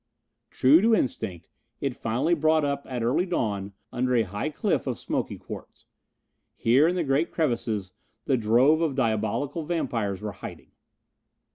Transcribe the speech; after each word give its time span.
True 0.49 0.81
to 0.81 0.95
instinct 0.95 1.47
it 1.79 1.93
finally 1.93 2.33
brought 2.33 2.65
up 2.65 2.87
at 2.89 3.03
early 3.03 3.27
dawn 3.27 3.73
under 3.93 4.15
a 4.15 4.23
high 4.23 4.49
cliff 4.49 4.87
of 4.87 4.97
smoky 4.97 5.37
quartz. 5.37 5.85
Here, 6.55 6.87
in 6.87 6.95
the 6.95 7.03
great 7.03 7.31
crevices, 7.31 7.93
the 8.25 8.35
drove 8.35 8.81
of 8.81 8.95
diabolical 8.95 9.61
vampires 9.63 10.19
were 10.19 10.31
hiding. 10.31 10.71